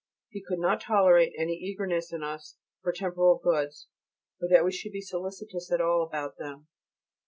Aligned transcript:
He 0.29 0.41
could 0.41 0.57
not 0.57 0.81
tolerate 0.81 1.31
any 1.37 1.53
eagerness 1.53 2.11
in 2.11 2.23
us 2.23 2.55
for 2.81 2.91
temporal 2.91 3.37
goods, 3.37 3.87
or 4.41 4.47
that 4.49 4.65
we 4.65 4.71
should 4.71 4.93
be 4.93 5.01
solicitous 5.01 5.71
at 5.71 5.79
all 5.79 6.01
about 6.01 6.39
them. 6.39 6.65